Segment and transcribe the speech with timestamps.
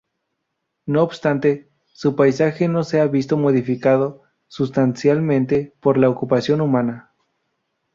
[0.87, 7.11] No obstante, su paisaje no se ha visto modificado sustancialmente por la ocupación humana.